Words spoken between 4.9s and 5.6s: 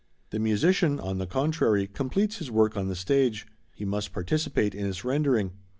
rendering.